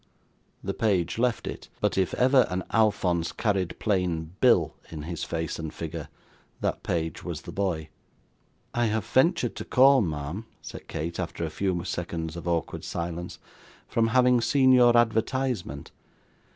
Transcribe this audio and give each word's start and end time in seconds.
The 0.63 0.73
page 0.73 1.19
left 1.19 1.45
it; 1.45 1.69
but 1.79 1.95
if 1.95 2.15
ever 2.15 2.47
an 2.49 2.63
Alphonse 2.73 3.31
carried 3.31 3.77
plain 3.77 4.33
Bill 4.39 4.73
in 4.89 5.03
his 5.03 5.23
face 5.23 5.59
and 5.59 5.71
figure, 5.71 6.07
that 6.59 6.81
page 6.81 7.23
was 7.23 7.43
the 7.43 7.51
boy. 7.51 7.89
'I 8.73 8.85
have 8.87 9.05
ventured 9.05 9.55
to 9.57 9.63
call, 9.63 10.01
ma'am,' 10.01 10.47
said 10.59 10.87
Kate, 10.87 11.19
after 11.19 11.45
a 11.45 11.51
few 11.51 11.83
seconds 11.83 12.35
of 12.35 12.47
awkward 12.47 12.83
silence, 12.83 13.37
'from 13.87 14.07
having 14.07 14.41
seen 14.41 14.71
your 14.71 14.97
advertisement. 14.97 15.91